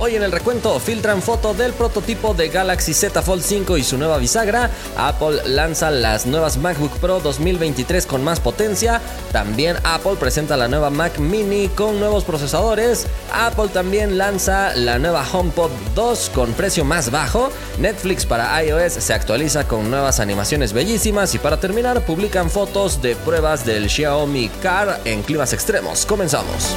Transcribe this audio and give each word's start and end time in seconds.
Hoy 0.00 0.16
en 0.16 0.24
el 0.24 0.32
recuento 0.32 0.80
filtran 0.80 1.22
foto 1.22 1.54
del 1.54 1.72
prototipo 1.72 2.34
de 2.34 2.48
Galaxy 2.48 2.92
Z 2.92 3.22
Fold 3.22 3.44
5 3.44 3.78
y 3.78 3.84
su 3.84 3.96
nueva 3.96 4.18
bisagra. 4.18 4.68
Apple 4.96 5.42
lanza 5.46 5.92
las 5.92 6.26
nuevas 6.26 6.56
MacBook 6.56 6.98
Pro 6.98 7.20
2023 7.20 8.04
con 8.04 8.24
más 8.24 8.40
potencia. 8.40 9.00
También 9.30 9.76
Apple 9.84 10.16
presenta 10.18 10.56
la 10.56 10.66
nueva 10.66 10.90
Mac 10.90 11.20
Mini 11.20 11.68
con 11.68 12.00
nuevos 12.00 12.24
procesadores. 12.24 13.06
Apple 13.32 13.68
también 13.68 14.18
lanza 14.18 14.74
la 14.74 14.98
nueva 14.98 15.24
HomePod 15.32 15.70
2 15.94 16.30
con 16.34 16.52
precio 16.54 16.84
más 16.84 17.12
bajo. 17.12 17.52
Netflix 17.78 18.26
para 18.26 18.64
iOS 18.64 18.94
se 18.94 19.14
actualiza 19.14 19.68
con 19.68 19.92
nuevas 19.92 20.18
animaciones 20.18 20.72
bellísimas. 20.72 21.36
Y 21.36 21.38
para 21.38 21.60
terminar, 21.60 22.04
publican 22.04 22.50
fotos 22.50 23.00
de 23.00 23.14
pruebas 23.14 23.64
del 23.64 23.88
Xiaomi 23.88 24.48
Car 24.60 25.00
en 25.04 25.22
climas 25.22 25.52
extremos. 25.52 26.04
Comenzamos. 26.04 26.74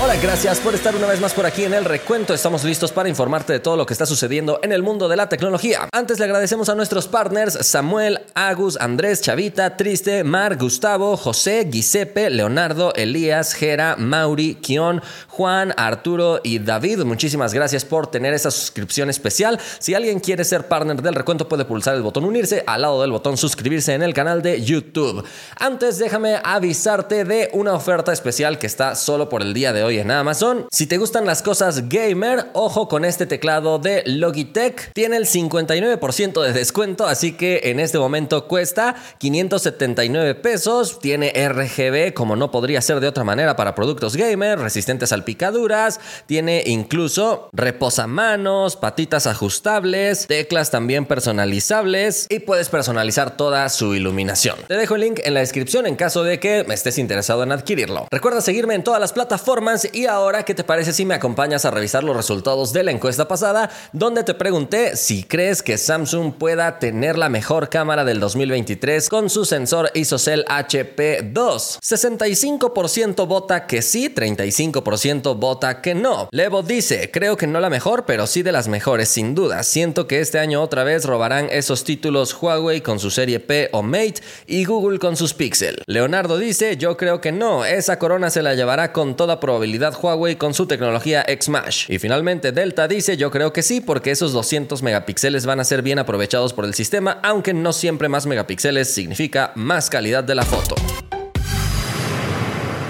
Hola, 0.00 0.14
gracias 0.14 0.60
por 0.60 0.76
estar 0.76 0.94
una 0.94 1.08
vez 1.08 1.20
más 1.20 1.34
por 1.34 1.44
aquí 1.44 1.64
en 1.64 1.74
el 1.74 1.84
recuento. 1.84 2.32
Estamos 2.32 2.62
listos 2.62 2.92
para 2.92 3.08
informarte 3.08 3.52
de 3.52 3.58
todo 3.58 3.76
lo 3.76 3.84
que 3.84 3.92
está 3.92 4.06
sucediendo 4.06 4.60
en 4.62 4.70
el 4.70 4.80
mundo 4.80 5.08
de 5.08 5.16
la 5.16 5.28
tecnología. 5.28 5.88
Antes 5.92 6.20
le 6.20 6.24
agradecemos 6.24 6.68
a 6.68 6.76
nuestros 6.76 7.08
partners 7.08 7.58
Samuel, 7.66 8.20
Agus, 8.34 8.76
Andrés, 8.80 9.22
Chavita, 9.22 9.76
Triste, 9.76 10.22
Mar, 10.22 10.56
Gustavo, 10.56 11.16
José, 11.16 11.66
Giuseppe, 11.68 12.30
Leonardo, 12.30 12.94
Elías, 12.94 13.54
Jera, 13.54 13.96
Mauri, 13.98 14.54
Kion, 14.54 15.02
Juan, 15.26 15.74
Arturo 15.76 16.40
y 16.44 16.60
David. 16.60 17.00
Muchísimas 17.00 17.52
gracias 17.52 17.84
por 17.84 18.06
tener 18.06 18.34
esa 18.34 18.52
suscripción 18.52 19.10
especial. 19.10 19.58
Si 19.80 19.94
alguien 19.94 20.20
quiere 20.20 20.44
ser 20.44 20.68
partner 20.68 21.02
del 21.02 21.16
recuento 21.16 21.48
puede 21.48 21.64
pulsar 21.64 21.96
el 21.96 22.02
botón 22.02 22.24
unirse 22.24 22.62
al 22.68 22.82
lado 22.82 23.00
del 23.00 23.10
botón 23.10 23.36
suscribirse 23.36 23.94
en 23.94 24.02
el 24.04 24.14
canal 24.14 24.42
de 24.42 24.62
YouTube. 24.62 25.24
Antes 25.56 25.98
déjame 25.98 26.36
avisarte 26.44 27.24
de 27.24 27.50
una 27.52 27.74
oferta 27.74 28.12
especial 28.12 28.60
que 28.60 28.68
está 28.68 28.94
solo 28.94 29.28
por 29.28 29.42
el 29.42 29.52
día 29.52 29.72
de 29.72 29.82
hoy 29.82 29.87
en 29.96 30.10
Amazon. 30.10 30.66
Si 30.70 30.86
te 30.86 30.98
gustan 30.98 31.26
las 31.26 31.42
cosas 31.42 31.88
gamer, 31.88 32.46
ojo 32.54 32.88
con 32.88 33.04
este 33.04 33.26
teclado 33.26 33.78
de 33.78 34.02
Logitech. 34.06 34.92
Tiene 34.92 35.16
el 35.16 35.26
59% 35.26 36.42
de 36.42 36.52
descuento, 36.52 37.06
así 37.06 37.32
que 37.32 37.60
en 37.64 37.80
este 37.80 37.98
momento 37.98 38.48
cuesta 38.48 38.96
579 39.18 40.34
pesos. 40.34 40.98
Tiene 41.00 41.32
RGB, 41.32 42.14
como 42.14 42.34
no 42.34 42.50
podría 42.50 42.80
ser 42.80 43.00
de 43.00 43.08
otra 43.08 43.24
manera 43.24 43.56
para 43.56 43.74
productos 43.74 44.16
gamer, 44.16 44.58
resistentes 44.58 45.12
a 45.12 45.18
picaduras. 45.24 46.00
Tiene 46.26 46.62
incluso 46.66 47.48
reposamanos, 47.52 48.76
patitas 48.76 49.26
ajustables, 49.26 50.26
teclas 50.26 50.70
también 50.70 51.06
personalizables 51.06 52.26
y 52.28 52.40
puedes 52.40 52.68
personalizar 52.68 53.36
toda 53.36 53.68
su 53.68 53.94
iluminación. 53.94 54.56
Te 54.66 54.76
dejo 54.76 54.94
el 54.94 55.02
link 55.02 55.20
en 55.24 55.34
la 55.34 55.40
descripción 55.40 55.86
en 55.86 55.96
caso 55.96 56.24
de 56.24 56.40
que 56.40 56.64
estés 56.68 56.98
interesado 56.98 57.42
en 57.42 57.52
adquirirlo. 57.52 58.06
Recuerda 58.10 58.40
seguirme 58.40 58.74
en 58.74 58.84
todas 58.84 59.00
las 59.00 59.12
plataformas 59.12 59.77
y 59.92 60.06
ahora, 60.06 60.44
¿qué 60.44 60.54
te 60.54 60.64
parece 60.64 60.92
si 60.92 61.04
me 61.04 61.14
acompañas 61.14 61.64
a 61.64 61.70
revisar 61.70 62.02
los 62.02 62.16
resultados 62.16 62.72
de 62.72 62.82
la 62.82 62.90
encuesta 62.90 63.28
pasada, 63.28 63.70
donde 63.92 64.24
te 64.24 64.34
pregunté 64.34 64.96
si 64.96 65.22
crees 65.22 65.62
que 65.62 65.78
Samsung 65.78 66.32
pueda 66.34 66.78
tener 66.78 67.18
la 67.18 67.28
mejor 67.28 67.68
cámara 67.68 68.04
del 68.04 68.18
2023 68.18 69.08
con 69.08 69.30
su 69.30 69.44
sensor 69.44 69.90
ISOCELL 69.94 70.44
HP2? 70.46 71.78
65% 71.80 73.26
vota 73.26 73.66
que 73.66 73.82
sí, 73.82 74.12
35% 74.12 75.38
vota 75.38 75.80
que 75.80 75.94
no. 75.94 76.28
Levo 76.32 76.62
dice, 76.62 77.10
creo 77.12 77.36
que 77.36 77.46
no 77.46 77.60
la 77.60 77.70
mejor, 77.70 78.04
pero 78.04 78.26
sí 78.26 78.42
de 78.42 78.52
las 78.52 78.68
mejores, 78.68 79.08
sin 79.08 79.34
duda. 79.34 79.62
Siento 79.62 80.06
que 80.06 80.20
este 80.20 80.38
año 80.38 80.62
otra 80.62 80.84
vez 80.84 81.04
robarán 81.04 81.48
esos 81.50 81.84
títulos 81.84 82.36
Huawei 82.40 82.80
con 82.80 82.98
su 82.98 83.10
serie 83.10 83.38
P 83.38 83.68
o 83.72 83.82
Mate 83.82 84.22
y 84.46 84.64
Google 84.64 84.98
con 84.98 85.16
sus 85.16 85.34
Pixel. 85.34 85.82
Leonardo 85.86 86.38
dice, 86.38 86.76
yo 86.76 86.96
creo 86.96 87.20
que 87.20 87.32
no, 87.32 87.64
esa 87.64 87.98
corona 87.98 88.30
se 88.30 88.42
la 88.42 88.54
llevará 88.54 88.92
con 88.92 89.16
toda 89.16 89.40
probabilidad 89.40 89.67
Huawei 89.76 90.36
con 90.36 90.54
su 90.54 90.66
tecnología 90.66 91.24
X-Mash. 91.26 91.90
Y 91.90 91.98
finalmente 91.98 92.52
Delta 92.52 92.88
dice 92.88 93.16
yo 93.16 93.30
creo 93.30 93.52
que 93.52 93.62
sí 93.62 93.80
porque 93.80 94.10
esos 94.10 94.32
200 94.32 94.82
megapíxeles 94.82 95.46
van 95.46 95.60
a 95.60 95.64
ser 95.64 95.82
bien 95.82 95.98
aprovechados 95.98 96.52
por 96.52 96.64
el 96.64 96.74
sistema, 96.74 97.20
aunque 97.22 97.54
no 97.54 97.72
siempre 97.72 98.08
más 98.08 98.26
megapíxeles 98.26 98.92
significa 98.92 99.52
más 99.54 99.90
calidad 99.90 100.24
de 100.24 100.34
la 100.34 100.44
foto. 100.44 100.74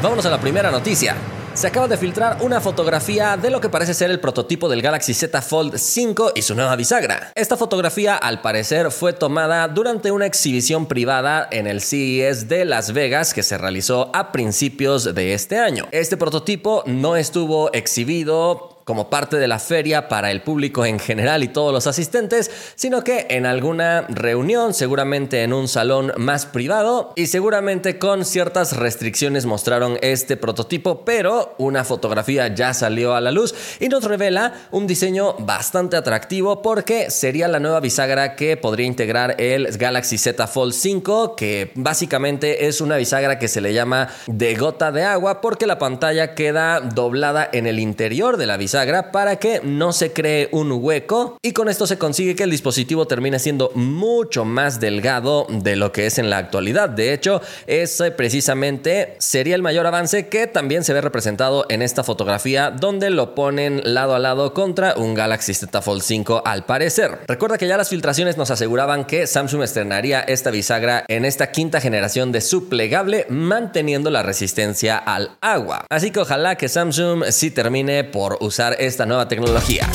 Vámonos 0.02 0.26
a 0.26 0.30
la 0.30 0.40
primera 0.40 0.70
noticia 0.70 1.16
se 1.58 1.66
acaba 1.66 1.88
de 1.88 1.96
filtrar 1.96 2.38
una 2.42 2.60
fotografía 2.60 3.36
de 3.36 3.50
lo 3.50 3.60
que 3.60 3.68
parece 3.68 3.92
ser 3.92 4.12
el 4.12 4.20
prototipo 4.20 4.68
del 4.68 4.80
Galaxy 4.80 5.12
Z 5.12 5.42
Fold 5.42 5.76
5 5.76 6.34
y 6.36 6.42
su 6.42 6.54
nueva 6.54 6.76
bisagra. 6.76 7.32
Esta 7.34 7.56
fotografía 7.56 8.14
al 8.14 8.40
parecer 8.40 8.92
fue 8.92 9.12
tomada 9.12 9.66
durante 9.66 10.12
una 10.12 10.26
exhibición 10.26 10.86
privada 10.86 11.48
en 11.50 11.66
el 11.66 11.80
CES 11.80 12.46
de 12.46 12.64
Las 12.64 12.92
Vegas 12.92 13.34
que 13.34 13.42
se 13.42 13.58
realizó 13.58 14.12
a 14.14 14.30
principios 14.30 15.12
de 15.16 15.34
este 15.34 15.58
año. 15.58 15.88
Este 15.90 16.16
prototipo 16.16 16.84
no 16.86 17.16
estuvo 17.16 17.72
exhibido 17.72 18.77
como 18.88 19.10
parte 19.10 19.36
de 19.36 19.48
la 19.48 19.58
feria 19.58 20.08
para 20.08 20.30
el 20.30 20.40
público 20.40 20.86
en 20.86 20.98
general 20.98 21.44
y 21.44 21.48
todos 21.48 21.74
los 21.74 21.86
asistentes, 21.86 22.50
sino 22.74 23.04
que 23.04 23.26
en 23.28 23.44
alguna 23.44 24.06
reunión, 24.08 24.72
seguramente 24.72 25.42
en 25.42 25.52
un 25.52 25.68
salón 25.68 26.10
más 26.16 26.46
privado 26.46 27.12
y 27.14 27.26
seguramente 27.26 27.98
con 27.98 28.24
ciertas 28.24 28.78
restricciones 28.78 29.44
mostraron 29.44 29.98
este 30.00 30.38
prototipo, 30.38 31.04
pero 31.04 31.54
una 31.58 31.84
fotografía 31.84 32.48
ya 32.54 32.72
salió 32.72 33.14
a 33.14 33.20
la 33.20 33.30
luz 33.30 33.54
y 33.78 33.90
nos 33.90 34.04
revela 34.04 34.54
un 34.70 34.86
diseño 34.86 35.34
bastante 35.34 35.98
atractivo 35.98 36.62
porque 36.62 37.10
sería 37.10 37.46
la 37.46 37.60
nueva 37.60 37.80
bisagra 37.80 38.36
que 38.36 38.56
podría 38.56 38.86
integrar 38.86 39.38
el 39.38 39.66
Galaxy 39.76 40.16
Z 40.16 40.46
Fold 40.46 40.72
5, 40.72 41.36
que 41.36 41.72
básicamente 41.74 42.68
es 42.68 42.80
una 42.80 42.96
bisagra 42.96 43.38
que 43.38 43.48
se 43.48 43.60
le 43.60 43.74
llama 43.74 44.08
de 44.28 44.54
gota 44.54 44.92
de 44.92 45.04
agua 45.04 45.42
porque 45.42 45.66
la 45.66 45.78
pantalla 45.78 46.34
queda 46.34 46.80
doblada 46.80 47.50
en 47.52 47.66
el 47.66 47.80
interior 47.80 48.38
de 48.38 48.46
la 48.46 48.56
bisagra 48.56 48.77
para 49.12 49.36
que 49.36 49.60
no 49.64 49.92
se 49.92 50.12
cree 50.12 50.48
un 50.52 50.70
hueco 50.70 51.36
y 51.42 51.52
con 51.52 51.68
esto 51.68 51.86
se 51.86 51.98
consigue 51.98 52.36
que 52.36 52.44
el 52.44 52.50
dispositivo 52.50 53.06
termine 53.06 53.40
siendo 53.40 53.72
mucho 53.74 54.44
más 54.44 54.78
delgado 54.78 55.46
de 55.50 55.74
lo 55.74 55.90
que 55.90 56.06
es 56.06 56.18
en 56.18 56.30
la 56.30 56.38
actualidad. 56.38 56.88
De 56.88 57.12
hecho, 57.12 57.40
ese 57.66 58.12
precisamente 58.12 59.16
sería 59.18 59.56
el 59.56 59.62
mayor 59.62 59.86
avance 59.86 60.28
que 60.28 60.46
también 60.46 60.84
se 60.84 60.92
ve 60.92 61.00
representado 61.00 61.66
en 61.68 61.82
esta 61.82 62.04
fotografía 62.04 62.70
donde 62.70 63.10
lo 63.10 63.34
ponen 63.34 63.82
lado 63.84 64.14
a 64.14 64.20
lado 64.20 64.54
contra 64.54 64.94
un 64.96 65.14
Galaxy 65.14 65.54
Z 65.54 65.82
Fold 65.82 66.02
5 66.02 66.42
al 66.44 66.64
parecer. 66.64 67.18
Recuerda 67.26 67.58
que 67.58 67.66
ya 67.66 67.76
las 67.76 67.88
filtraciones 67.88 68.36
nos 68.36 68.52
aseguraban 68.52 69.06
que 69.06 69.26
Samsung 69.26 69.62
estrenaría 69.62 70.20
esta 70.20 70.50
bisagra 70.50 71.04
en 71.08 71.24
esta 71.24 71.50
quinta 71.50 71.80
generación 71.80 72.30
de 72.30 72.42
su 72.42 72.68
plegable 72.68 73.26
manteniendo 73.28 74.10
la 74.10 74.22
resistencia 74.22 74.96
al 74.98 75.36
agua. 75.40 75.84
Así 75.90 76.12
que 76.12 76.20
ojalá 76.20 76.54
que 76.54 76.68
Samsung 76.68 77.24
sí 77.30 77.50
termine 77.50 78.04
por 78.04 78.38
usar 78.40 78.67
esta 78.74 79.06
nueva 79.06 79.28
tecnología. 79.28 79.88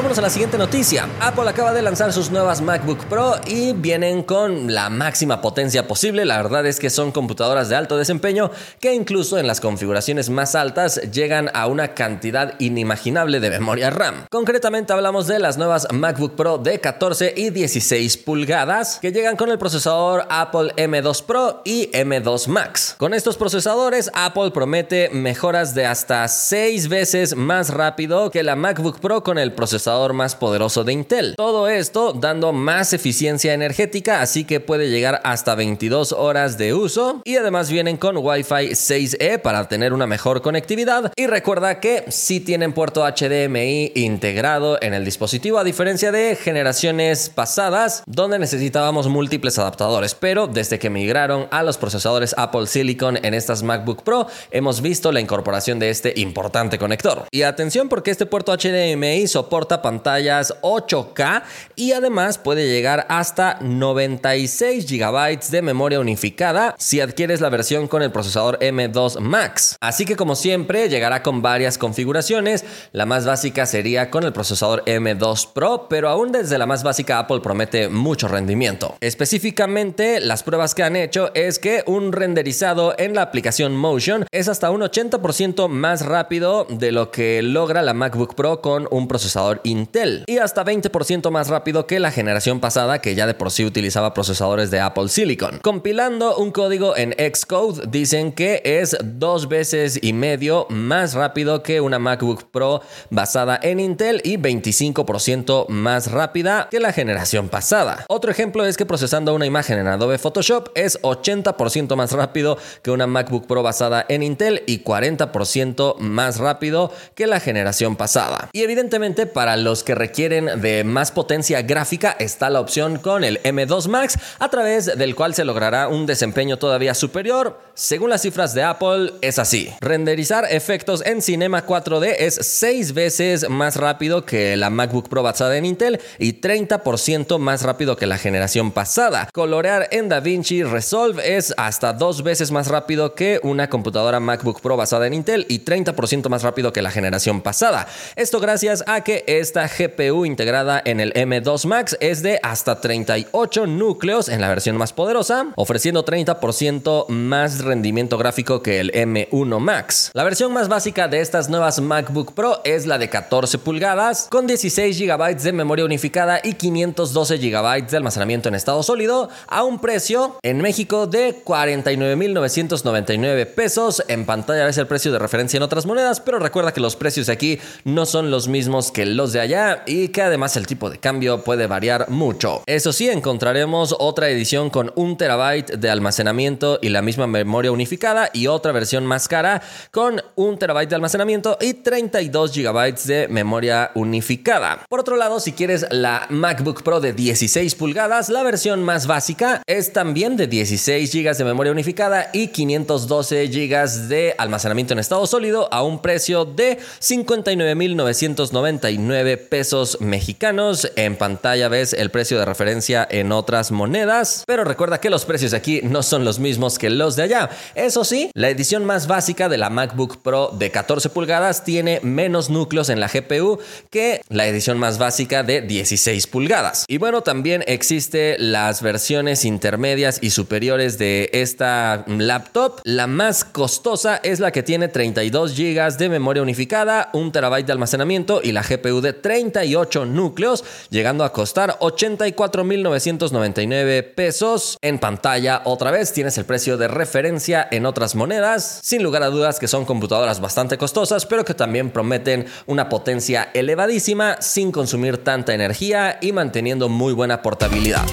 Vámonos 0.00 0.18
a 0.18 0.22
la 0.22 0.30
siguiente 0.30 0.56
noticia. 0.56 1.06
Apple 1.20 1.46
acaba 1.46 1.74
de 1.74 1.82
lanzar 1.82 2.10
sus 2.14 2.30
nuevas 2.30 2.62
MacBook 2.62 3.04
Pro 3.04 3.34
y 3.46 3.74
vienen 3.74 4.22
con 4.22 4.72
la 4.72 4.88
máxima 4.88 5.42
potencia 5.42 5.86
posible. 5.86 6.24
La 6.24 6.38
verdad 6.38 6.64
es 6.64 6.80
que 6.80 6.88
son 6.88 7.12
computadoras 7.12 7.68
de 7.68 7.76
alto 7.76 7.98
desempeño 7.98 8.50
que 8.80 8.94
incluso 8.94 9.36
en 9.36 9.46
las 9.46 9.60
configuraciones 9.60 10.30
más 10.30 10.54
altas 10.54 11.02
llegan 11.12 11.50
a 11.52 11.66
una 11.66 11.92
cantidad 11.92 12.54
inimaginable 12.60 13.40
de 13.40 13.50
memoria 13.50 13.90
RAM. 13.90 14.24
Concretamente 14.30 14.94
hablamos 14.94 15.26
de 15.26 15.38
las 15.38 15.58
nuevas 15.58 15.86
MacBook 15.92 16.34
Pro 16.34 16.56
de 16.56 16.80
14 16.80 17.34
y 17.36 17.50
16 17.50 18.16
pulgadas 18.16 19.00
que 19.02 19.12
llegan 19.12 19.36
con 19.36 19.50
el 19.50 19.58
procesador 19.58 20.24
Apple 20.30 20.72
M2 20.76 21.24
Pro 21.24 21.60
y 21.66 21.90
M2 21.90 22.46
Max. 22.46 22.94
Con 22.96 23.12
estos 23.12 23.36
procesadores 23.36 24.10
Apple 24.14 24.50
promete 24.50 25.10
mejoras 25.10 25.74
de 25.74 25.84
hasta 25.84 26.26
6 26.26 26.88
veces 26.88 27.36
más 27.36 27.68
rápido 27.68 28.30
que 28.30 28.42
la 28.42 28.56
MacBook 28.56 28.98
Pro 28.98 29.22
con 29.22 29.36
el 29.36 29.52
procesador 29.52 29.89
más 29.90 30.36
poderoso 30.36 30.84
de 30.84 30.92
Intel. 30.92 31.34
Todo 31.36 31.68
esto 31.68 32.12
dando 32.12 32.52
más 32.52 32.92
eficiencia 32.92 33.54
energética, 33.54 34.22
así 34.22 34.44
que 34.44 34.60
puede 34.60 34.88
llegar 34.88 35.20
hasta 35.24 35.54
22 35.54 36.12
horas 36.12 36.58
de 36.58 36.74
uso 36.74 37.20
y 37.24 37.36
además 37.36 37.70
vienen 37.70 37.96
con 37.96 38.16
Wi-Fi 38.16 38.70
6E 38.70 39.40
para 39.42 39.66
tener 39.68 39.92
una 39.92 40.06
mejor 40.06 40.42
conectividad 40.42 41.12
y 41.16 41.26
recuerda 41.26 41.80
que 41.80 42.04
si 42.08 42.38
tienen 42.40 42.72
puerto 42.72 43.04
HDMI 43.04 43.92
integrado 43.96 44.78
en 44.80 44.94
el 44.94 45.04
dispositivo 45.04 45.58
a 45.58 45.64
diferencia 45.64 46.12
de 46.12 46.36
generaciones 46.36 47.28
pasadas 47.28 48.02
donde 48.06 48.38
necesitábamos 48.38 49.08
múltiples 49.08 49.58
adaptadores, 49.58 50.14
pero 50.14 50.46
desde 50.46 50.78
que 50.78 50.88
migraron 50.88 51.48
a 51.50 51.62
los 51.62 51.78
procesadores 51.78 52.34
Apple 52.38 52.66
Silicon 52.66 53.18
en 53.24 53.34
estas 53.34 53.62
MacBook 53.62 54.02
Pro 54.02 54.28
hemos 54.50 54.80
visto 54.80 55.10
la 55.10 55.20
incorporación 55.20 55.78
de 55.78 55.90
este 55.90 56.14
importante 56.16 56.78
conector. 56.78 57.26
Y 57.32 57.42
atención 57.42 57.88
porque 57.88 58.10
este 58.10 58.26
puerto 58.26 58.56
HDMI 58.56 59.26
soporta 59.26 59.69
portapantallas 59.70 60.52
8K 60.62 61.42
y 61.76 61.92
además 61.92 62.38
puede 62.38 62.66
llegar 62.68 63.06
hasta 63.08 63.58
96 63.60 64.86
GB 64.90 65.50
de 65.50 65.62
memoria 65.62 66.00
unificada 66.00 66.74
si 66.76 67.00
adquieres 67.00 67.40
la 67.40 67.50
versión 67.50 67.86
con 67.86 68.02
el 68.02 68.10
procesador 68.10 68.58
M2 68.58 69.20
Max. 69.20 69.76
Así 69.80 70.04
que 70.04 70.16
como 70.16 70.34
siempre 70.34 70.88
llegará 70.88 71.22
con 71.22 71.40
varias 71.40 71.78
configuraciones. 71.78 72.64
La 72.90 73.06
más 73.06 73.26
básica 73.26 73.64
sería 73.64 74.10
con 74.10 74.24
el 74.24 74.32
procesador 74.32 74.84
M2 74.86 75.52
Pro, 75.52 75.86
pero 75.88 76.08
aún 76.08 76.32
desde 76.32 76.58
la 76.58 76.66
más 76.66 76.82
básica 76.82 77.20
Apple 77.20 77.40
promete 77.40 77.88
mucho 77.88 78.26
rendimiento. 78.26 78.96
Específicamente, 79.00 80.18
las 80.18 80.42
pruebas 80.42 80.74
que 80.74 80.82
han 80.82 80.96
hecho 80.96 81.30
es 81.34 81.60
que 81.60 81.84
un 81.86 82.12
renderizado 82.12 82.94
en 82.98 83.14
la 83.14 83.22
aplicación 83.22 83.76
Motion 83.76 84.26
es 84.32 84.48
hasta 84.48 84.72
un 84.72 84.80
80% 84.80 85.68
más 85.68 86.04
rápido 86.04 86.66
de 86.68 86.90
lo 86.90 87.12
que 87.12 87.40
logra 87.42 87.82
la 87.82 87.94
MacBook 87.94 88.34
Pro 88.34 88.60
con 88.60 88.88
un 88.90 89.06
procesador 89.06 89.59
Intel 89.64 90.24
y 90.26 90.38
hasta 90.38 90.64
20% 90.64 91.30
más 91.30 91.48
rápido 91.48 91.86
que 91.86 92.00
la 92.00 92.10
generación 92.10 92.60
pasada 92.60 93.00
que 93.00 93.14
ya 93.14 93.26
de 93.26 93.34
por 93.34 93.50
sí 93.50 93.64
utilizaba 93.64 94.14
procesadores 94.14 94.70
de 94.70 94.80
Apple 94.80 95.08
Silicon. 95.08 95.58
Compilando 95.62 96.36
un 96.36 96.50
código 96.50 96.96
en 96.96 97.14
Xcode 97.18 97.86
dicen 97.88 98.32
que 98.32 98.62
es 98.64 98.96
dos 99.02 99.48
veces 99.48 99.98
y 100.02 100.12
medio 100.12 100.66
más 100.70 101.14
rápido 101.14 101.62
que 101.62 101.80
una 101.80 101.98
MacBook 101.98 102.50
Pro 102.50 102.82
basada 103.10 103.58
en 103.62 103.80
Intel 103.80 104.20
y 104.24 104.36
25% 104.36 105.68
más 105.68 106.10
rápida 106.10 106.68
que 106.70 106.80
la 106.80 106.92
generación 106.92 107.48
pasada. 107.48 108.04
Otro 108.08 108.30
ejemplo 108.30 108.64
es 108.64 108.76
que 108.76 108.86
procesando 108.86 109.34
una 109.34 109.46
imagen 109.46 109.78
en 109.78 109.86
Adobe 109.86 110.18
Photoshop 110.18 110.70
es 110.74 111.00
80% 111.02 111.96
más 111.96 112.12
rápido 112.12 112.58
que 112.82 112.90
una 112.90 113.06
MacBook 113.06 113.46
Pro 113.46 113.62
basada 113.62 114.04
en 114.08 114.22
Intel 114.22 114.62
y 114.66 114.82
40% 114.82 115.98
más 115.98 116.38
rápido 116.38 116.92
que 117.14 117.26
la 117.26 117.40
generación 117.40 117.96
pasada. 117.96 118.50
Y 118.52 118.62
evidentemente 118.62 119.26
para 119.26 119.49
los 119.56 119.84
que 119.84 119.94
requieren 119.94 120.60
de 120.60 120.84
más 120.84 121.12
potencia 121.12 121.62
gráfica 121.62 122.16
está 122.18 122.50
la 122.50 122.60
opción 122.60 122.98
con 122.98 123.24
el 123.24 123.42
M2 123.42 123.88
Max 123.88 124.18
a 124.38 124.48
través 124.48 124.86
del 124.86 125.14
cual 125.14 125.34
se 125.34 125.44
logrará 125.44 125.88
un 125.88 126.06
desempeño 126.06 126.58
todavía 126.58 126.94
superior. 126.94 127.58
Según 127.74 128.10
las 128.10 128.22
cifras 128.22 128.54
de 128.54 128.62
Apple 128.62 129.14
es 129.22 129.38
así. 129.38 129.72
Renderizar 129.80 130.46
efectos 130.50 131.02
en 131.04 131.22
Cinema 131.22 131.66
4D 131.66 132.14
es 132.18 132.34
6 132.34 132.92
veces 132.92 133.48
más 133.48 133.76
rápido 133.76 134.26
que 134.26 134.56
la 134.56 134.70
MacBook 134.70 135.08
Pro 135.08 135.22
basada 135.22 135.56
en 135.56 135.64
Intel 135.64 136.00
y 136.18 136.40
30% 136.40 137.38
más 137.38 137.62
rápido 137.62 137.96
que 137.96 138.06
la 138.06 138.18
generación 138.18 138.72
pasada. 138.72 139.28
Colorear 139.32 139.88
en 139.92 140.08
DaVinci 140.08 140.62
Resolve 140.62 141.36
es 141.36 141.54
hasta 141.56 141.92
dos 141.92 142.22
veces 142.22 142.50
más 142.50 142.68
rápido 142.68 143.14
que 143.14 143.40
una 143.42 143.70
computadora 143.70 144.20
MacBook 144.20 144.60
Pro 144.60 144.76
basada 144.76 145.06
en 145.06 145.14
Intel 145.14 145.46
y 145.48 145.64
30% 145.64 146.28
más 146.28 146.42
rápido 146.42 146.72
que 146.72 146.82
la 146.82 146.90
generación 146.90 147.40
pasada. 147.40 147.86
Esto 148.16 148.40
gracias 148.40 148.84
a 148.86 149.02
que 149.02 149.24
esta 149.40 149.66
GPU 149.66 150.24
integrada 150.26 150.80
en 150.84 151.00
el 151.00 151.14
M2 151.14 151.66
Max 151.66 151.96
es 152.00 152.22
de 152.22 152.38
hasta 152.42 152.78
38 152.80 153.66
núcleos 153.66 154.28
en 154.28 154.42
la 154.42 154.50
versión 154.50 154.76
más 154.76 154.92
poderosa, 154.92 155.46
ofreciendo 155.56 156.04
30% 156.04 157.08
más 157.08 157.64
rendimiento 157.64 158.18
gráfico 158.18 158.62
que 158.62 158.78
el 158.80 158.92
M1 158.92 159.58
Max. 159.58 160.10
La 160.12 160.24
versión 160.24 160.52
más 160.52 160.68
básica 160.68 161.08
de 161.08 161.20
estas 161.20 161.48
nuevas 161.48 161.80
MacBook 161.80 162.34
Pro 162.34 162.60
es 162.64 162.84
la 162.86 162.98
de 162.98 163.08
14 163.08 163.56
pulgadas, 163.58 164.26
con 164.30 164.46
16 164.46 165.00
GB 165.00 165.36
de 165.36 165.52
memoria 165.52 165.86
unificada 165.86 166.40
y 166.44 166.52
512 166.54 167.38
GB 167.38 167.86
de 167.88 167.96
almacenamiento 167.96 168.50
en 168.50 168.54
estado 168.54 168.82
sólido, 168.82 169.30
a 169.46 169.64
un 169.64 169.80
precio 169.80 170.36
en 170.42 170.60
México 170.60 171.06
de 171.06 171.42
49.999 171.42 173.46
pesos. 173.46 174.04
En 174.08 174.26
pantalla 174.26 174.68
es 174.68 174.76
el 174.76 174.86
precio 174.86 175.10
de 175.12 175.18
referencia 175.18 175.56
en 175.56 175.62
otras 175.62 175.86
monedas, 175.86 176.20
pero 176.20 176.38
recuerda 176.38 176.74
que 176.74 176.80
los 176.80 176.96
precios 176.96 177.30
aquí 177.30 177.58
no 177.84 178.04
son 178.04 178.30
los 178.30 178.46
mismos 178.46 178.92
que 178.92 179.06
los 179.06 179.29
de 179.32 179.40
allá 179.40 179.82
y 179.86 180.08
que 180.08 180.22
además 180.22 180.56
el 180.56 180.66
tipo 180.66 180.90
de 180.90 180.98
cambio 180.98 181.44
puede 181.44 181.66
variar 181.66 182.08
mucho. 182.08 182.62
Eso 182.66 182.92
sí, 182.92 183.08
encontraremos 183.08 183.94
otra 183.98 184.28
edición 184.28 184.70
con 184.70 184.92
un 184.96 185.16
terabyte 185.16 185.76
de 185.76 185.90
almacenamiento 185.90 186.78
y 186.82 186.88
la 186.88 187.02
misma 187.02 187.26
memoria 187.26 187.72
unificada 187.72 188.30
y 188.32 188.46
otra 188.46 188.72
versión 188.72 189.06
más 189.06 189.28
cara 189.28 189.62
con 189.90 190.22
un 190.36 190.58
terabyte 190.58 190.90
de 190.90 190.96
almacenamiento 190.96 191.58
y 191.60 191.74
32 191.74 192.52
gigabytes 192.52 193.06
de 193.06 193.28
memoria 193.28 193.90
unificada. 193.94 194.84
Por 194.88 195.00
otro 195.00 195.16
lado, 195.16 195.40
si 195.40 195.52
quieres 195.52 195.86
la 195.90 196.26
MacBook 196.30 196.82
Pro 196.82 197.00
de 197.00 197.12
16 197.12 197.74
pulgadas, 197.74 198.28
la 198.28 198.42
versión 198.42 198.82
más 198.82 199.06
básica 199.06 199.62
es 199.66 199.92
también 199.92 200.36
de 200.36 200.46
16 200.46 201.12
GB 201.12 201.36
de 201.36 201.44
memoria 201.44 201.72
unificada 201.72 202.30
y 202.32 202.48
512 202.48 203.48
GB 203.48 204.08
de 204.08 204.34
almacenamiento 204.38 204.94
en 204.94 204.98
estado 204.98 205.26
sólido 205.26 205.72
a 205.72 205.82
un 205.82 206.02
precio 206.02 206.44
de 206.44 206.78
59.999 207.00 209.19
pesos 209.36 209.98
mexicanos. 210.00 210.90
En 210.96 211.16
pantalla 211.16 211.68
ves 211.68 211.92
el 211.92 212.10
precio 212.10 212.38
de 212.38 212.44
referencia 212.44 213.06
en 213.10 213.32
otras 213.32 213.70
monedas, 213.70 214.44
pero 214.46 214.64
recuerda 214.64 215.00
que 215.00 215.10
los 215.10 215.24
precios 215.24 215.54
aquí 215.54 215.80
no 215.82 216.02
son 216.02 216.24
los 216.24 216.38
mismos 216.38 216.78
que 216.78 216.90
los 216.90 217.16
de 217.16 217.22
allá. 217.24 217.50
Eso 217.74 218.04
sí, 218.04 218.30
la 218.34 218.48
edición 218.48 218.84
más 218.84 219.06
básica 219.06 219.48
de 219.48 219.58
la 219.58 219.70
MacBook 219.70 220.22
Pro 220.22 220.50
de 220.58 220.70
14 220.70 221.10
pulgadas 221.10 221.64
tiene 221.64 222.00
menos 222.02 222.50
núcleos 222.50 222.88
en 222.88 223.00
la 223.00 223.08
GPU 223.08 223.58
que 223.90 224.20
la 224.28 224.46
edición 224.46 224.78
más 224.78 224.98
básica 224.98 225.42
de 225.42 225.62
16 225.62 226.26
pulgadas. 226.26 226.84
Y 226.88 226.98
bueno, 226.98 227.22
también 227.22 227.64
existe 227.66 228.36
las 228.38 228.82
versiones 228.82 229.44
intermedias 229.44 230.18
y 230.22 230.30
superiores 230.30 230.98
de 230.98 231.30
esta 231.32 232.04
laptop. 232.06 232.80
La 232.84 233.06
más 233.06 233.44
costosa 233.44 234.20
es 234.22 234.40
la 234.40 234.52
que 234.52 234.62
tiene 234.62 234.88
32 234.88 235.56
GB 235.56 235.96
de 235.96 236.08
memoria 236.08 236.42
unificada, 236.42 237.10
1 237.12 237.32
TB 237.32 237.64
de 237.64 237.72
almacenamiento 237.72 238.40
y 238.42 238.52
la 238.52 238.62
GPU 238.62 239.00
de 239.00 239.09
38 239.12 240.06
núcleos, 240.06 240.64
llegando 240.90 241.24
a 241.24 241.32
costar 241.32 241.78
84.999 241.80 244.14
pesos. 244.14 244.78
En 244.80 244.98
pantalla, 244.98 245.62
otra 245.64 245.90
vez 245.90 246.12
tienes 246.12 246.38
el 246.38 246.44
precio 246.44 246.76
de 246.76 246.88
referencia 246.88 247.66
en 247.70 247.86
otras 247.86 248.14
monedas. 248.14 248.80
Sin 248.82 249.02
lugar 249.02 249.22
a 249.22 249.30
dudas 249.30 249.58
que 249.58 249.68
son 249.68 249.84
computadoras 249.84 250.40
bastante 250.40 250.78
costosas, 250.78 251.26
pero 251.26 251.44
que 251.44 251.54
también 251.54 251.90
prometen 251.90 252.46
una 252.66 252.88
potencia 252.88 253.50
elevadísima 253.54 254.40
sin 254.40 254.72
consumir 254.72 255.18
tanta 255.18 255.54
energía 255.54 256.18
y 256.20 256.32
manteniendo 256.32 256.88
muy 256.88 257.12
buena 257.12 257.42
portabilidad. 257.42 258.06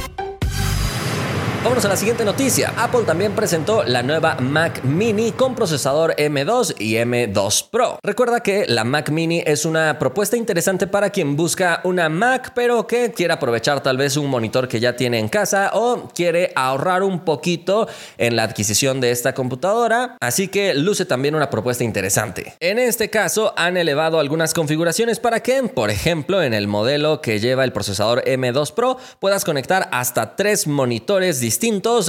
Vámonos 1.67 1.83
a 1.83 1.89
la 1.89 1.97
siguiente 1.97 2.23
noticia. 2.23 2.73
Apple 2.77 3.01
también 3.05 3.33
presentó 3.33 3.83
la 3.83 4.01
nueva 4.01 4.35
Mac 4.35 4.85
Mini 4.85 5.33
con 5.33 5.53
procesador 5.53 6.15
M2 6.15 6.75
y 6.79 6.93
M2 6.93 7.67
Pro. 7.69 7.99
Recuerda 8.01 8.39
que 8.39 8.65
la 8.67 8.85
Mac 8.85 9.09
Mini 9.09 9.43
es 9.45 9.65
una 9.65 9.99
propuesta 9.99 10.37
interesante 10.37 10.87
para 10.87 11.09
quien 11.09 11.35
busca 11.35 11.81
una 11.83 12.07
Mac 12.07 12.53
pero 12.55 12.87
que 12.87 13.11
quiere 13.11 13.33
aprovechar 13.33 13.83
tal 13.83 13.97
vez 13.97 14.15
un 14.15 14.29
monitor 14.29 14.69
que 14.69 14.79
ya 14.79 14.95
tiene 14.95 15.19
en 15.19 15.27
casa 15.27 15.71
o 15.73 16.07
quiere 16.15 16.53
ahorrar 16.55 17.03
un 17.03 17.25
poquito 17.25 17.89
en 18.17 18.37
la 18.37 18.43
adquisición 18.43 19.01
de 19.01 19.11
esta 19.11 19.33
computadora. 19.33 20.15
Así 20.21 20.47
que 20.47 20.73
luce 20.73 21.03
también 21.03 21.35
una 21.35 21.49
propuesta 21.49 21.83
interesante. 21.83 22.53
En 22.61 22.79
este 22.79 23.09
caso 23.09 23.53
han 23.57 23.75
elevado 23.75 24.21
algunas 24.21 24.53
configuraciones 24.53 25.19
para 25.19 25.41
que, 25.41 25.61
por 25.63 25.89
ejemplo, 25.89 26.41
en 26.41 26.53
el 26.53 26.69
modelo 26.69 27.19
que 27.19 27.41
lleva 27.41 27.65
el 27.65 27.73
procesador 27.73 28.23
M2 28.23 28.71
Pro 28.73 28.95
puedas 29.19 29.43
conectar 29.43 29.89
hasta 29.91 30.37
tres 30.37 30.65
monitores 30.65 31.41
distintos 31.41 31.56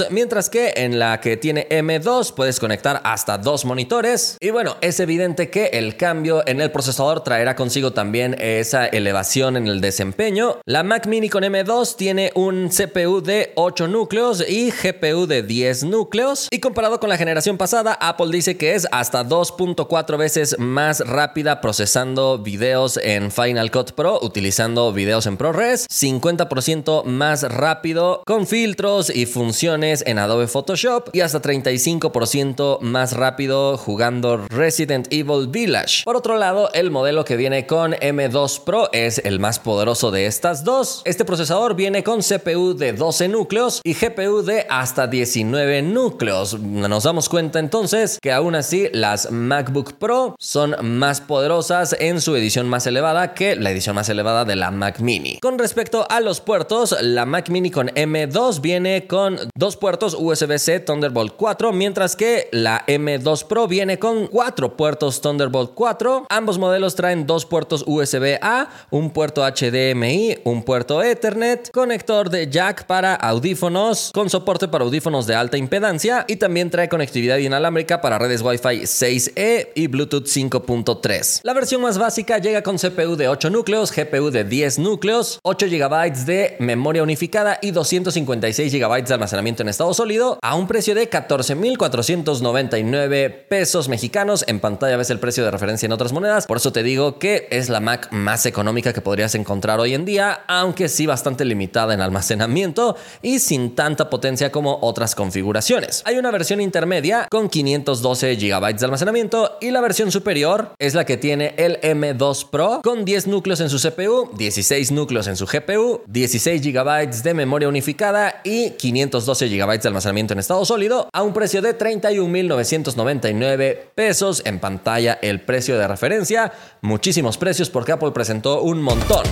mientras 0.09 0.49
que 0.49 0.73
en 0.75 0.99
la 0.99 1.19
que 1.21 1.37
tiene 1.37 1.67
M2 1.69 2.33
puedes 2.33 2.59
conectar 2.59 3.01
hasta 3.03 3.37
dos 3.37 3.65
monitores. 3.65 4.37
Y 4.39 4.49
bueno, 4.51 4.77
es 4.81 4.99
evidente 4.99 5.49
que 5.49 5.67
el 5.73 5.97
cambio 5.97 6.43
en 6.45 6.61
el 6.61 6.71
procesador 6.71 7.23
traerá 7.23 7.55
consigo 7.55 7.91
también 7.91 8.35
esa 8.39 8.85
elevación 8.85 9.57
en 9.57 9.67
el 9.67 9.81
desempeño. 9.81 10.57
La 10.65 10.83
Mac 10.83 11.07
Mini 11.07 11.29
con 11.29 11.43
M2 11.43 11.95
tiene 11.95 12.31
un 12.35 12.69
CPU 12.69 13.21
de 13.21 13.51
8 13.55 13.87
núcleos 13.87 14.43
y 14.47 14.71
GPU 14.71 15.25
de 15.25 15.43
10 15.43 15.85
núcleos. 15.85 16.47
Y 16.51 16.59
comparado 16.59 16.99
con 16.99 17.09
la 17.09 17.17
generación 17.17 17.57
pasada, 17.57 17.93
Apple 17.93 18.31
dice 18.31 18.57
que 18.57 18.75
es 18.75 18.87
hasta 18.91 19.25
2.4 19.25 20.17
veces 20.17 20.57
más 20.59 20.99
rápida 21.01 21.61
procesando 21.61 22.37
videos 22.37 22.97
en 22.97 23.31
Final 23.31 23.71
Cut 23.71 23.91
Pro 23.93 24.19
utilizando 24.21 24.91
videos 24.93 25.25
en 25.25 25.37
ProRes, 25.37 25.87
50% 25.89 27.03
más 27.05 27.43
rápido 27.43 28.21
con 28.25 28.47
filtros 28.47 29.09
y 29.09 29.25
funciones 29.39 30.03
en 30.05 30.19
Adobe 30.19 30.47
Photoshop 30.47 31.11
y 31.13 31.21
hasta 31.21 31.41
35% 31.41 32.81
más 32.81 33.13
rápido 33.13 33.77
jugando 33.77 34.35
Resident 34.49 35.07
Evil 35.11 35.47
Village. 35.47 36.03
Por 36.03 36.17
otro 36.17 36.35
lado, 36.35 36.69
el 36.73 36.91
modelo 36.91 37.23
que 37.23 37.37
viene 37.37 37.65
con 37.65 37.93
M2 37.93 38.65
Pro 38.65 38.89
es 38.91 39.19
el 39.23 39.39
más 39.39 39.57
poderoso 39.57 40.11
de 40.11 40.25
estas 40.25 40.65
dos. 40.65 41.03
Este 41.05 41.23
procesador 41.23 41.75
viene 41.75 42.03
con 42.03 42.19
CPU 42.19 42.73
de 42.73 42.91
12 42.91 43.29
núcleos 43.29 43.79
y 43.85 43.93
GPU 43.93 44.41
de 44.41 44.65
hasta 44.69 45.07
19 45.07 45.83
núcleos. 45.83 46.59
Nos 46.59 47.03
damos 47.05 47.29
cuenta 47.29 47.59
entonces 47.59 48.19
que 48.21 48.33
aún 48.33 48.55
así 48.55 48.89
las 48.91 49.31
MacBook 49.31 49.93
Pro 49.93 50.35
son 50.37 50.75
más 50.99 51.21
poderosas 51.21 51.95
en 51.97 52.19
su 52.19 52.35
edición 52.35 52.67
más 52.67 52.85
elevada 52.87 53.33
que 53.33 53.55
la 53.55 53.71
edición 53.71 53.95
más 53.95 54.09
elevada 54.09 54.43
de 54.43 54.57
la 54.57 54.69
Mac 54.71 54.99
Mini. 54.99 55.39
Con 55.39 55.57
respecto 55.57 56.05
a 56.09 56.19
los 56.19 56.41
puertos, 56.41 56.93
la 57.01 57.25
Mac 57.25 57.47
Mini 57.47 57.71
con 57.71 57.87
M2 57.87 58.59
viene 58.59 59.07
con 59.07 59.18
con 59.19 59.37
dos 59.53 59.75
puertos 59.75 60.15
USB-C 60.17 60.79
Thunderbolt 60.79 61.33
4, 61.35 61.73
mientras 61.73 62.15
que 62.15 62.47
la 62.53 62.85
M2 62.87 63.43
Pro 63.47 63.67
viene 63.67 63.99
con 63.99 64.27
cuatro 64.27 64.77
puertos 64.77 65.19
Thunderbolt 65.19 65.73
4. 65.73 66.27
Ambos 66.29 66.57
modelos 66.57 66.95
traen 66.95 67.27
dos 67.27 67.45
puertos 67.45 67.83
USB-A, 67.85 68.69
un 68.91 69.11
puerto 69.11 69.41
HDMI, 69.43 70.37
un 70.45 70.63
puerto 70.63 71.03
Ethernet, 71.03 71.69
conector 71.71 72.29
de 72.29 72.49
jack 72.49 72.85
para 72.85 73.13
audífonos 73.13 74.11
con 74.13 74.29
soporte 74.29 74.69
para 74.69 74.85
audífonos 74.85 75.27
de 75.27 75.35
alta 75.35 75.57
impedancia 75.57 76.23
y 76.25 76.37
también 76.37 76.69
trae 76.69 76.87
conectividad 76.87 77.39
inalámbrica 77.39 77.99
para 77.99 78.19
redes 78.19 78.41
Wi-Fi 78.41 78.83
6E 78.83 79.71
y 79.75 79.87
Bluetooth 79.87 80.27
5.3. 80.27 81.41
La 81.43 81.53
versión 81.53 81.81
más 81.81 81.97
básica 81.97 82.37
llega 82.37 82.63
con 82.63 82.77
CPU 82.77 83.17
de 83.17 83.27
8 83.27 83.49
núcleos, 83.49 83.91
GPU 83.93 84.31
de 84.31 84.45
10 84.45 84.79
núcleos, 84.79 85.39
8 85.43 85.65
GB 85.67 86.25
de 86.25 86.55
memoria 86.61 87.03
unificada 87.03 87.59
y 87.61 87.71
256 87.71 88.71
GB 88.71 89.08
de 89.09 89.15
almacenamiento 89.15 89.63
en 89.63 89.69
estado 89.69 89.93
sólido 89.93 90.39
a 90.41 90.55
un 90.55 90.67
precio 90.67 90.95
de 90.95 91.09
14.499 91.09 93.47
pesos 93.47 93.89
mexicanos. 93.89 94.45
En 94.47 94.61
pantalla 94.61 94.95
ves 94.95 95.09
el 95.09 95.19
precio 95.19 95.43
de 95.43 95.51
referencia 95.51 95.87
en 95.87 95.91
otras 95.91 96.13
monedas. 96.13 96.47
Por 96.47 96.55
eso 96.57 96.71
te 96.71 96.83
digo 96.83 97.19
que 97.19 97.49
es 97.51 97.67
la 97.69 97.81
Mac 97.81 98.11
más 98.11 98.45
económica 98.45 98.93
que 98.93 99.01
podrías 99.01 99.35
encontrar 99.35 99.79
hoy 99.79 99.93
en 99.93 100.05
día, 100.05 100.43
aunque 100.47 100.87
sí 100.87 101.05
bastante 101.05 101.43
limitada 101.43 101.93
en 101.93 102.01
almacenamiento 102.01 102.95
y 103.21 103.39
sin 103.39 103.75
tanta 103.75 104.09
potencia 104.09 104.51
como 104.51 104.79
otras 104.81 105.15
configuraciones. 105.15 106.01
Hay 106.05 106.17
una 106.17 106.31
versión 106.31 106.61
intermedia 106.61 107.27
con 107.29 107.49
512 107.49 108.35
GB 108.35 108.75
de 108.75 108.85
almacenamiento 108.85 109.57
y 109.59 109.71
la 109.71 109.81
versión 109.81 110.11
superior 110.11 110.71
es 110.79 110.93
la 110.93 111.05
que 111.05 111.17
tiene 111.17 111.55
el 111.57 111.79
M2 111.81 112.49
Pro 112.49 112.81
con 112.83 113.05
10 113.05 113.27
núcleos 113.27 113.59
en 113.59 113.69
su 113.69 113.77
CPU, 113.77 114.31
16 114.37 114.91
núcleos 114.91 115.27
en 115.27 115.35
su 115.35 115.45
GPU, 115.45 116.01
16 116.07 116.61
GB 116.61 117.23
de 117.23 117.33
memoria 117.33 117.67
unificada 117.67 118.41
y 118.43 118.71
512 118.99 119.47
GB 119.47 119.81
de 119.81 119.87
almacenamiento 119.87 120.33
en 120.33 120.39
estado 120.39 120.65
sólido 120.65 121.07
a 121.13 121.23
un 121.23 121.31
precio 121.33 121.61
de 121.61 121.77
31.999 121.77 123.91
pesos 123.95 124.41
en 124.45 124.59
pantalla 124.59 125.17
el 125.21 125.39
precio 125.41 125.77
de 125.77 125.87
referencia. 125.87 126.51
Muchísimos 126.81 127.37
precios 127.37 127.69
porque 127.69 127.93
Apple 127.93 128.11
presentó 128.11 128.61
un 128.61 128.81
montón. 128.81 129.23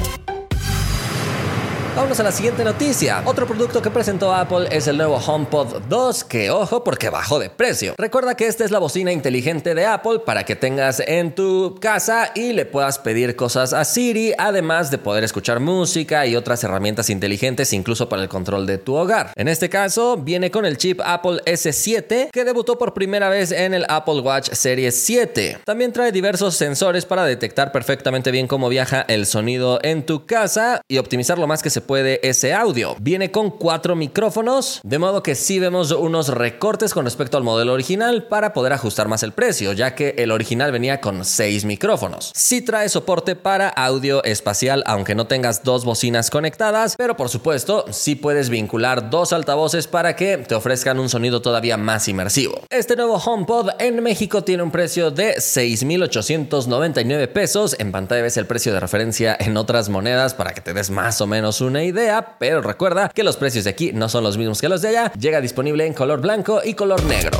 Vamos 1.98 2.20
a 2.20 2.24
la 2.24 2.32
siguiente 2.32 2.64
noticia. 2.64 3.24
Otro 3.26 3.48
producto 3.48 3.82
que 3.82 3.90
presentó 3.90 4.32
Apple 4.32 4.68
es 4.70 4.86
el 4.86 4.98
nuevo 4.98 5.16
HomePod 5.16 5.82
2, 5.90 6.24
que 6.26 6.52
ojo 6.52 6.84
porque 6.84 7.10
bajó 7.10 7.40
de 7.40 7.50
precio. 7.50 7.96
Recuerda 7.98 8.36
que 8.36 8.46
esta 8.46 8.64
es 8.64 8.70
la 8.70 8.78
bocina 8.78 9.12
inteligente 9.12 9.74
de 9.74 9.88
Apple 9.88 10.20
para 10.24 10.46
que 10.46 10.56
tengas 10.56 11.00
en 11.00 11.34
tu 11.34 11.76
casa 11.82 12.30
y 12.36 12.54
le 12.54 12.68
puedas 12.68 13.00
pedir 13.00 13.36
cosas 13.36 13.74
a 13.74 13.84
Siri, 13.84 14.32
además 14.38 14.92
de 14.92 15.00
poder 15.00 15.24
escuchar 15.24 15.60
música 15.60 16.28
y 16.28 16.36
otras 16.36 16.64
herramientas 16.64 17.10
inteligentes 17.10 17.74
incluso 17.74 18.08
para 18.08 18.22
el 18.22 18.30
control 18.30 18.68
de 18.68 18.78
tu 18.78 18.94
hogar. 18.94 19.32
En 19.36 19.48
este 19.48 19.68
caso, 19.68 20.18
viene 20.18 20.52
con 20.52 20.68
el 20.68 20.78
chip 20.78 21.02
Apple 21.04 21.42
S7 21.48 22.30
que 22.32 22.46
debutó 22.46 22.78
por 22.78 22.94
primera 22.94 23.28
vez 23.30 23.52
en 23.52 23.74
el 23.74 23.88
Apple 23.90 24.20
Watch 24.20 24.52
Series 24.52 24.96
7. 25.04 25.62
También 25.66 25.92
trae 25.94 26.12
diversos 26.12 26.56
sensores 26.56 27.06
para 27.06 27.26
detectar 27.26 27.72
perfectamente 27.72 28.30
bien 28.30 28.48
cómo 28.48 28.70
viaja 28.70 29.02
el 29.08 29.26
sonido 29.26 29.80
en 29.82 30.06
tu 30.06 30.28
casa 30.28 30.82
y 30.88 31.00
optimizar 31.00 31.40
lo 31.40 31.48
más 31.48 31.64
que 31.64 31.72
se 31.72 31.87
puede 31.88 32.20
ese 32.28 32.54
audio. 32.54 32.96
Viene 33.00 33.32
con 33.32 33.50
cuatro 33.50 33.96
micrófonos, 33.96 34.82
de 34.84 35.00
modo 35.00 35.24
que 35.24 35.36
sí 35.36 35.58
vemos 35.60 35.92
unos 35.92 36.28
recortes 36.28 36.94
con 36.94 37.06
respecto 37.06 37.38
al 37.38 37.44
modelo 37.44 37.74
original 37.74 38.28
para 38.28 38.54
poder 38.54 38.74
ajustar 38.74 39.08
más 39.08 39.24
el 39.24 39.32
precio, 39.32 39.74
ya 39.74 39.96
que 39.96 40.16
el 40.18 40.32
original 40.32 40.72
venía 40.72 41.02
con 41.02 41.26
seis 41.26 41.66
micrófonos. 41.66 42.32
Sí 42.36 42.62
trae 42.62 42.90
soporte 42.90 43.36
para 43.36 43.70
audio 43.70 44.24
espacial, 44.24 44.84
aunque 44.86 45.16
no 45.16 45.28
tengas 45.28 45.64
dos 45.64 45.86
bocinas 45.86 46.30
conectadas, 46.30 46.96
pero 46.98 47.18
por 47.18 47.30
supuesto 47.30 47.86
sí 47.92 48.16
puedes 48.16 48.50
vincular 48.50 49.10
dos 49.10 49.34
altavoces 49.34 49.88
para 49.88 50.16
que 50.16 50.38
te 50.38 50.56
ofrezcan 50.56 51.00
un 51.00 51.10
sonido 51.10 51.42
todavía 51.42 51.78
más 51.78 52.08
inmersivo. 52.08 52.62
Este 52.70 52.96
nuevo 52.96 53.16
HomePod 53.16 53.70
en 53.80 54.04
México 54.04 54.44
tiene 54.44 54.64
un 54.64 54.72
precio 54.72 55.12
de 55.12 55.36
6.899 55.36 57.28
pesos. 57.30 57.76
En 57.80 57.92
pantalla 57.92 58.22
ves 58.22 58.38
el 58.38 58.46
precio 58.46 58.74
de 58.74 58.80
referencia 58.80 59.38
en 59.40 59.58
otras 59.58 59.90
monedas 59.90 60.34
para 60.34 60.54
que 60.54 60.62
te 60.62 60.74
des 60.74 60.90
más 60.90 61.22
o 61.22 61.28
menos 61.28 61.62
una 61.62 61.77
idea, 61.84 62.38
pero 62.40 62.62
recuerda 62.62 63.10
que 63.10 63.24
los 63.24 63.38
precios 63.38 63.66
de 63.66 63.70
aquí 63.70 63.92
no 63.94 64.10
son 64.10 64.24
los 64.24 64.38
mismos 64.38 64.62
que 64.62 64.70
los 64.70 64.82
de 64.82 64.90
allá. 64.90 65.12
Llega 65.14 65.42
disponible 65.42 65.86
en 65.86 65.94
color 65.94 66.22
blanco 66.22 66.62
y 66.64 66.74
color 66.74 67.04
negro. 67.04 67.38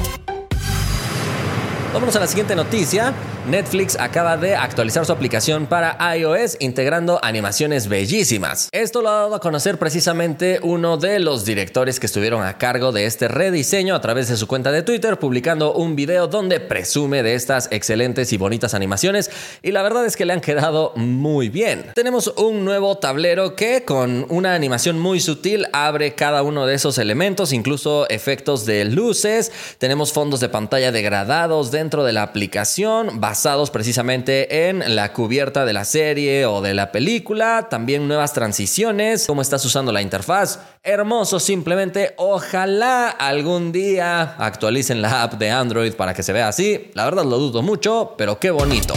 Vámonos 1.98 2.16
a 2.16 2.20
la 2.20 2.28
siguiente 2.28 2.56
noticia. 2.56 3.12
Netflix 3.48 3.98
acaba 4.00 4.38
de 4.38 4.56
actualizar 4.56 5.04
su 5.06 5.12
aplicación 5.12 5.66
para 5.66 5.98
iOS 6.16 6.58
integrando 6.60 7.20
animaciones 7.24 7.88
bellísimas. 7.88 8.70
Esto 8.72 9.02
lo 9.02 9.10
ha 9.10 9.14
dado 9.14 9.36
a 9.36 9.40
conocer 9.40 9.80
precisamente 9.80 10.60
uno 10.62 10.98
de 10.98 11.20
los 11.20 11.44
directores 11.44 12.00
que 12.00 12.06
estuvieron 12.06 12.44
a 12.44 12.60
cargo 12.60 12.92
de 12.92 13.06
este 13.06 13.28
rediseño 13.28 13.96
a 13.96 14.02
través 14.02 14.28
de 14.28 14.38
su 14.38 14.46
cuenta 14.46 14.72
de 14.72 14.84
Twitter, 14.84 15.18
publicando 15.18 15.74
un 15.74 15.96
video 15.96 16.28
donde 16.28 16.60
presume 16.60 17.24
de 17.24 17.34
estas 17.34 17.68
excelentes 17.72 18.32
y 18.32 18.38
bonitas 18.38 18.76
animaciones 18.76 19.32
y 19.64 19.72
la 19.72 19.82
verdad 19.82 20.06
es 20.06 20.18
que 20.18 20.26
le 20.26 20.34
han 20.34 20.42
quedado 20.42 20.92
muy 20.98 21.50
bien. 21.50 21.86
Tenemos 21.96 22.28
un 22.38 22.64
nuevo 22.64 22.98
tablero 22.98 23.56
que 23.56 23.86
con 23.86 24.28
una 24.30 24.54
animación 24.54 25.00
muy 25.00 25.20
sutil 25.20 25.66
abre 25.74 26.14
cada 26.14 26.44
uno 26.44 26.68
de 26.68 26.76
esos 26.76 27.00
elementos, 27.00 27.54
incluso 27.54 28.08
efectos 28.10 28.68
de 28.68 28.86
luces, 28.86 29.52
tenemos 29.80 30.12
fondos 30.12 30.42
de 30.42 30.50
pantalla 30.50 30.92
degradados 30.92 31.72
dentro 31.72 31.87
de 31.88 32.12
la 32.12 32.24
aplicación, 32.24 33.22
basados 33.22 33.72
precisamente 33.72 34.68
en 34.68 34.96
la 34.96 35.14
cubierta 35.14 35.64
de 35.64 35.74
la 35.74 35.86
serie 35.86 36.46
o 36.46 36.62
de 36.62 36.74
la 36.74 36.92
película, 36.92 37.68
también 37.70 38.08
nuevas 38.08 38.34
transiciones, 38.34 39.26
cómo 39.26 39.42
estás 39.42 39.64
usando 39.64 39.94
la 39.94 40.02
interfaz. 40.02 40.60
Hermoso, 40.84 41.40
simplemente 41.40 42.14
ojalá 42.18 43.10
algún 43.10 43.72
día 43.72 44.36
actualicen 44.38 45.02
la 45.02 45.24
app 45.24 45.36
de 45.36 45.50
Android 45.50 45.94
para 45.94 46.14
que 46.14 46.24
se 46.24 46.34
vea 46.34 46.50
así. 46.50 46.92
La 46.94 47.06
verdad 47.06 47.24
lo 47.24 47.38
dudo 47.38 47.62
mucho, 47.62 48.16
pero 48.18 48.38
qué 48.38 48.52
bonito. 48.52 48.94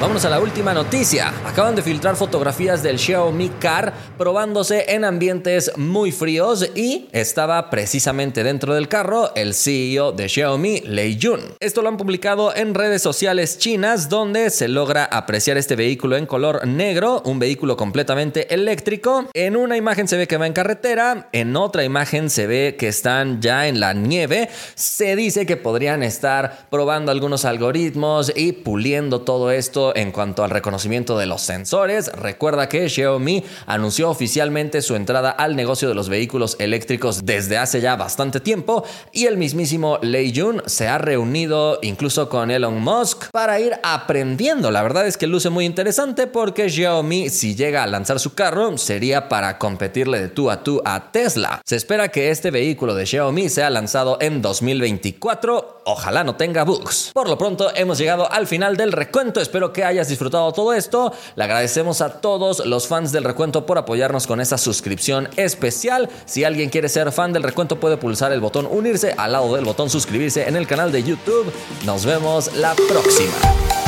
Vámonos 0.00 0.24
a 0.24 0.30
la 0.30 0.40
última 0.40 0.72
noticia. 0.72 1.28
Acaban 1.44 1.74
de 1.74 1.82
filtrar 1.82 2.16
fotografías 2.16 2.82
del 2.82 2.98
Xiaomi 2.98 3.50
Car 3.60 3.92
probándose 4.16 4.86
en 4.88 5.04
ambientes 5.04 5.72
muy 5.76 6.10
fríos 6.10 6.70
y 6.74 7.10
estaba 7.12 7.68
precisamente 7.68 8.42
dentro 8.42 8.72
del 8.72 8.88
carro 8.88 9.34
el 9.34 9.52
CEO 9.52 10.12
de 10.12 10.26
Xiaomi, 10.26 10.80
Lei 10.86 11.18
Jun. 11.20 11.40
Esto 11.60 11.82
lo 11.82 11.90
han 11.90 11.98
publicado 11.98 12.56
en 12.56 12.72
redes 12.72 13.02
sociales 13.02 13.58
chinas 13.58 14.08
donde 14.08 14.48
se 14.48 14.68
logra 14.68 15.04
apreciar 15.04 15.58
este 15.58 15.76
vehículo 15.76 16.16
en 16.16 16.24
color 16.24 16.66
negro, 16.66 17.20
un 17.26 17.38
vehículo 17.38 17.76
completamente 17.76 18.54
eléctrico. 18.54 19.26
En 19.34 19.54
una 19.54 19.76
imagen 19.76 20.08
se 20.08 20.16
ve 20.16 20.26
que 20.26 20.38
va 20.38 20.46
en 20.46 20.54
carretera, 20.54 21.28
en 21.32 21.54
otra 21.56 21.84
imagen 21.84 22.30
se 22.30 22.46
ve 22.46 22.74
que 22.78 22.88
están 22.88 23.42
ya 23.42 23.68
en 23.68 23.80
la 23.80 23.92
nieve. 23.92 24.48
Se 24.74 25.14
dice 25.14 25.44
que 25.44 25.58
podrían 25.58 26.02
estar 26.02 26.68
probando 26.70 27.12
algunos 27.12 27.44
algoritmos 27.44 28.32
y 28.34 28.52
puliendo 28.52 29.20
todo 29.20 29.50
esto 29.50 29.89
en 29.96 30.12
cuanto 30.12 30.44
al 30.44 30.50
reconocimiento 30.50 31.18
de 31.18 31.26
los 31.26 31.42
sensores. 31.42 32.12
Recuerda 32.12 32.68
que 32.68 32.88
Xiaomi 32.88 33.44
anunció 33.66 34.10
oficialmente 34.10 34.82
su 34.82 34.96
entrada 34.96 35.30
al 35.30 35.56
negocio 35.56 35.88
de 35.88 35.94
los 35.94 36.08
vehículos 36.08 36.56
eléctricos 36.58 37.24
desde 37.24 37.58
hace 37.58 37.80
ya 37.80 37.96
bastante 37.96 38.40
tiempo 38.40 38.84
y 39.12 39.26
el 39.26 39.36
mismísimo 39.36 39.98
Lei 40.02 40.32
Jun 40.34 40.62
se 40.66 40.88
ha 40.88 40.98
reunido 40.98 41.78
incluso 41.82 42.28
con 42.28 42.50
Elon 42.50 42.80
Musk 42.80 43.30
para 43.30 43.60
ir 43.60 43.74
aprendiendo. 43.82 44.70
La 44.70 44.82
verdad 44.82 45.06
es 45.06 45.16
que 45.16 45.26
luce 45.26 45.50
muy 45.50 45.64
interesante 45.64 46.26
porque 46.26 46.70
Xiaomi 46.70 47.30
si 47.30 47.54
llega 47.54 47.82
a 47.82 47.86
lanzar 47.86 48.20
su 48.20 48.34
carro 48.34 48.60
sería 48.78 49.28
para 49.28 49.58
competirle 49.58 50.20
de 50.20 50.28
tú 50.28 50.50
a 50.50 50.62
tú 50.62 50.82
a 50.84 51.12
Tesla. 51.12 51.62
Se 51.64 51.76
espera 51.76 52.08
que 52.08 52.30
este 52.30 52.50
vehículo 52.50 52.94
de 52.94 53.06
Xiaomi 53.06 53.48
sea 53.48 53.70
lanzado 53.70 54.18
en 54.20 54.42
2024. 54.42 55.82
Ojalá 55.86 56.24
no 56.24 56.36
tenga 56.36 56.64
bugs. 56.64 57.10
Por 57.14 57.28
lo 57.28 57.38
pronto 57.38 57.70
hemos 57.74 57.98
llegado 57.98 58.30
al 58.30 58.46
final 58.46 58.76
del 58.76 58.92
recuento. 58.92 59.40
Espero 59.40 59.72
que 59.80 59.84
hayas 59.86 60.08
disfrutado 60.08 60.52
todo 60.52 60.74
esto. 60.74 61.10
Le 61.36 61.44
agradecemos 61.44 62.02
a 62.02 62.20
todos 62.20 62.66
los 62.66 62.86
fans 62.86 63.12
del 63.12 63.24
recuento 63.24 63.64
por 63.64 63.78
apoyarnos 63.78 64.26
con 64.26 64.38
esta 64.38 64.58
suscripción 64.58 65.28
especial. 65.36 66.10
Si 66.26 66.44
alguien 66.44 66.68
quiere 66.68 66.90
ser 66.90 67.10
fan 67.12 67.32
del 67.32 67.42
recuento 67.42 67.80
puede 67.80 67.96
pulsar 67.96 68.30
el 68.32 68.40
botón 68.40 68.68
unirse 68.70 69.14
al 69.16 69.32
lado 69.32 69.54
del 69.54 69.64
botón 69.64 69.88
suscribirse 69.88 70.46
en 70.46 70.56
el 70.56 70.66
canal 70.66 70.92
de 70.92 71.02
YouTube. 71.02 71.50
Nos 71.86 72.04
vemos 72.04 72.54
la 72.56 72.74
próxima. 72.74 73.79